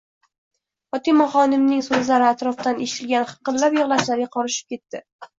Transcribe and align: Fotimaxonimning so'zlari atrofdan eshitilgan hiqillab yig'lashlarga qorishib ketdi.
Fotimaxonimning 0.93 1.83
so'zlari 1.87 2.25
atrofdan 2.29 2.81
eshitilgan 2.85 3.27
hiqillab 3.33 3.77
yig'lashlarga 3.81 4.27
qorishib 4.37 4.73
ketdi. 4.75 5.03